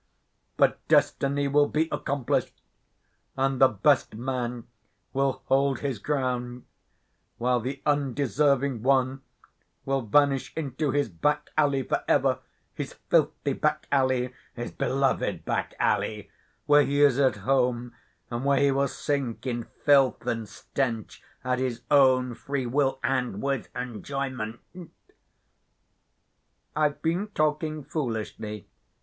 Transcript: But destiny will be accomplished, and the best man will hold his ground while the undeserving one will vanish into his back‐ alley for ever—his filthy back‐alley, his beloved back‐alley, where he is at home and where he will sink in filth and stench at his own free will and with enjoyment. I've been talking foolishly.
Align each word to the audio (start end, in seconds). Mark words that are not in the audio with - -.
But 0.57 0.79
destiny 0.87 1.47
will 1.47 1.67
be 1.67 1.87
accomplished, 1.91 2.59
and 3.37 3.61
the 3.61 3.67
best 3.67 4.15
man 4.15 4.67
will 5.13 5.43
hold 5.45 5.81
his 5.81 5.99
ground 5.99 6.65
while 7.37 7.59
the 7.59 7.83
undeserving 7.85 8.81
one 8.81 9.21
will 9.85 10.01
vanish 10.01 10.53
into 10.57 10.89
his 10.89 11.07
back‐ 11.07 11.49
alley 11.55 11.83
for 11.83 12.03
ever—his 12.07 12.93
filthy 13.11 13.53
back‐alley, 13.53 14.33
his 14.55 14.71
beloved 14.71 15.45
back‐alley, 15.45 16.31
where 16.65 16.81
he 16.81 17.03
is 17.03 17.19
at 17.19 17.35
home 17.35 17.93
and 18.31 18.43
where 18.43 18.59
he 18.59 18.71
will 18.71 18.87
sink 18.87 19.45
in 19.45 19.65
filth 19.85 20.25
and 20.25 20.49
stench 20.49 21.21
at 21.43 21.59
his 21.59 21.83
own 21.91 22.33
free 22.33 22.65
will 22.65 22.99
and 23.03 23.39
with 23.39 23.69
enjoyment. 23.75 24.59
I've 26.75 27.03
been 27.03 27.27
talking 27.35 27.83
foolishly. 27.83 28.67